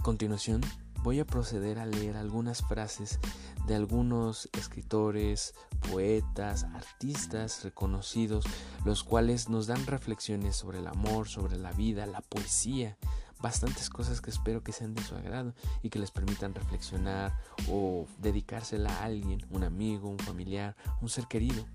[0.00, 0.62] A continuación,
[1.02, 3.18] voy a proceder a leer algunas frases
[3.66, 5.54] de algunos escritores,
[5.90, 8.46] poetas, artistas reconocidos,
[8.86, 12.96] los cuales nos dan reflexiones sobre el amor, sobre la vida, la poesía,
[13.42, 15.52] bastantes cosas que espero que sean de su agrado
[15.82, 17.38] y que les permitan reflexionar
[17.68, 21.66] o dedicársela a alguien, un amigo, un familiar, un ser querido.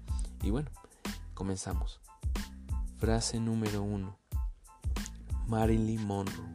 [0.42, 0.72] Y bueno,
[1.36, 2.02] comenzamos.
[2.98, 4.18] Frase número uno.
[5.46, 6.55] Marilyn Monroe.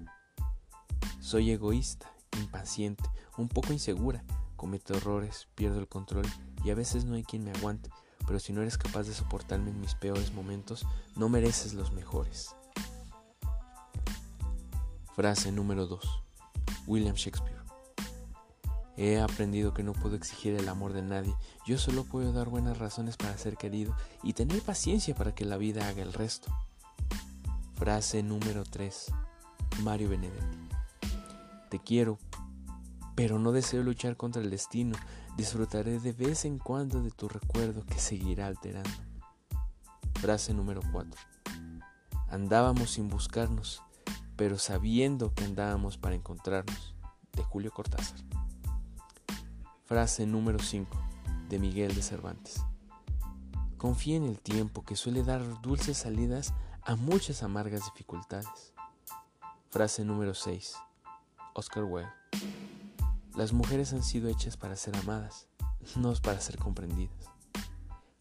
[1.31, 3.05] Soy egoísta, impaciente,
[3.39, 4.25] un poco insegura,
[4.57, 6.27] cometo errores, pierdo el control
[6.65, 7.89] y a veces no hay quien me aguante,
[8.27, 10.85] pero si no eres capaz de soportarme en mis peores momentos,
[11.15, 12.57] no mereces los mejores.
[15.15, 16.05] Frase número 2.
[16.89, 17.63] William Shakespeare.
[18.97, 22.79] He aprendido que no puedo exigir el amor de nadie, yo solo puedo dar buenas
[22.79, 26.53] razones para ser querido y tener paciencia para que la vida haga el resto.
[27.77, 29.13] Frase número 3.
[29.85, 30.60] Mario Benedetti.
[31.71, 32.19] Te quiero,
[33.15, 34.97] pero no deseo luchar contra el destino,
[35.37, 38.91] disfrutaré de vez en cuando de tu recuerdo que seguirá alterando.
[40.15, 41.21] Frase número 4.
[42.29, 43.83] Andábamos sin buscarnos,
[44.35, 46.95] pero sabiendo que andábamos para encontrarnos.
[47.33, 48.19] De Julio Cortázar.
[49.85, 50.91] Frase número 5
[51.49, 52.65] de Miguel de Cervantes.
[53.79, 58.75] Confía en el tiempo que suele dar dulces salidas a muchas amargas dificultades.
[59.71, 60.75] Frase número 6.
[61.55, 62.11] Oscar Wilde.
[63.37, 65.49] Las mujeres han sido hechas para ser amadas,
[65.97, 67.27] no para ser comprendidas.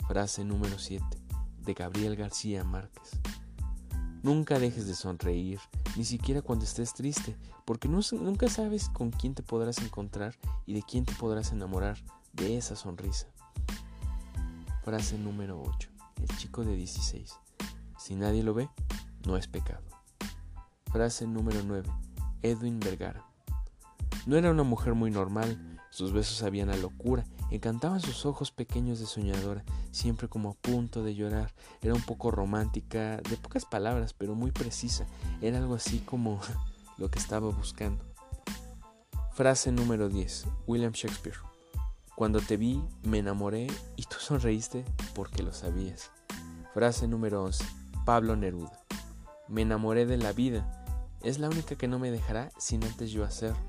[0.08, 1.06] Frase número 7.
[1.62, 3.12] De Gabriel García Márquez.
[4.22, 5.60] Nunca dejes de sonreír,
[5.96, 10.84] ni siquiera cuando estés triste, porque nunca sabes con quién te podrás encontrar y de
[10.84, 11.98] quién te podrás enamorar
[12.34, 13.28] de esa sonrisa.
[14.84, 15.90] Frase número 8.
[16.22, 17.34] El chico de 16.
[17.98, 18.70] Si nadie lo ve,
[19.26, 19.84] no es pecado.
[20.92, 21.90] Frase número 9.
[22.42, 23.26] Edwin Vergara.
[24.26, 29.00] No era una mujer muy normal, sus besos sabían a locura, encantaban sus ojos pequeños
[29.00, 31.54] de soñadora, siempre como a punto de llorar.
[31.82, 35.08] Era un poco romántica, de pocas palabras, pero muy precisa.
[35.42, 36.40] Era algo así como
[36.98, 38.04] lo que estaba buscando.
[39.34, 40.48] Frase número 10.
[40.68, 41.38] William Shakespeare.
[42.16, 44.84] Cuando te vi, me enamoré y tú sonreíste
[45.16, 46.12] porque lo sabías.
[46.74, 47.64] Frase número 11.
[48.06, 48.78] Pablo Neruda.
[49.48, 50.79] Me enamoré de la vida.
[51.22, 53.60] Es la única que no me dejará sin antes yo hacerlo.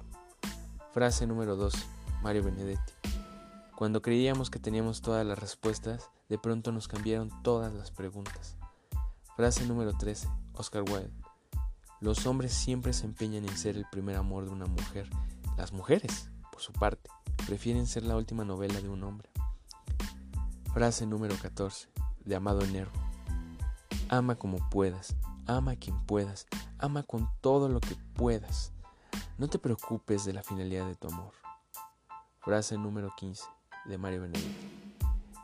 [0.93, 1.79] Frase número 12.
[2.23, 2.93] Mario Benedetti.
[3.75, 8.57] Cuando creíamos que teníamos todas las respuestas, de pronto nos cambiaron todas las preguntas.
[9.35, 10.29] Frase número 13.
[10.55, 11.11] Oscar Wilde.
[12.01, 15.11] Los hombres siempre se empeñan en ser el primer amor de una mujer.
[15.57, 17.11] Las mujeres, por su parte,
[17.47, 19.29] prefieren ser la última novela de un hombre.
[20.73, 21.89] Frase número 14.
[22.25, 22.93] De Amado Nervo.
[24.09, 25.17] Ama como puedas,
[25.47, 26.47] ama a quien puedas,
[26.81, 28.73] ama con todo lo que puedas.
[29.39, 31.33] No te preocupes de la finalidad de tu amor.
[32.41, 33.45] Frase número 15
[33.87, 34.71] de Mario Benedetti.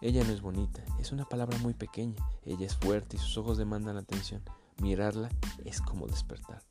[0.00, 2.16] Ella no es bonita, es una palabra muy pequeña.
[2.44, 4.42] Ella es fuerte y sus ojos demandan atención.
[4.82, 5.30] Mirarla
[5.64, 6.62] es como despertar.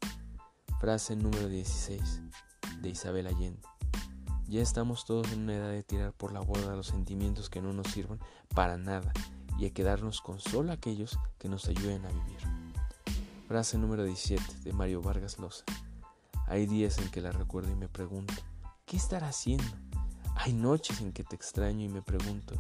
[0.80, 2.22] Frase número 16
[2.82, 3.62] de Isabel Allende.
[4.48, 7.74] Ya estamos todos en una edad de tirar por la borda los sentimientos que no
[7.74, 8.20] nos sirvan
[8.54, 9.12] para nada
[9.58, 12.65] y a quedarnos con solo aquellos que nos ayuden a vivir.
[13.48, 15.64] Frase número 17 de Mario Vargas Llosa.
[16.48, 18.34] Hay días en que la recuerdo y me pregunto,
[18.88, 19.64] ¿qué estará haciendo?
[20.36, 22.56] Hay noches en que te extraño y me pregunto,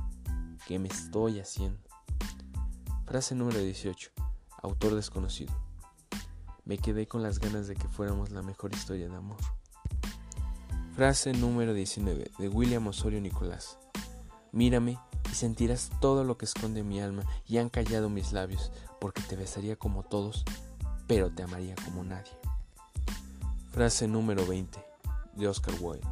[0.68, 1.80] ¿qué me estoy haciendo?
[3.08, 4.12] Frase número 18.
[4.62, 5.52] Autor desconocido.
[6.66, 9.38] Me quedé con las ganas de que fuéramos la mejor historia de amor.
[10.96, 13.80] Frase número 19 de William Osorio Nicolás.
[14.52, 15.00] Mírame
[15.32, 18.72] y sentirás todo lo que esconde mi alma y han callado mis labios,
[19.02, 20.46] porque te besaría como todos,
[21.08, 22.32] pero te amaría como nadie.
[23.72, 24.80] Frase número 20
[25.36, 26.08] de Oscar Wilde.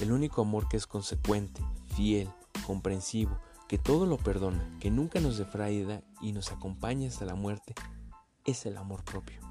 [0.00, 1.62] El único amor que es consecuente,
[1.94, 2.30] fiel,
[2.66, 7.74] comprensivo, que todo lo perdona, que nunca nos defrauda y nos acompaña hasta la muerte,
[8.44, 9.49] es el amor propio.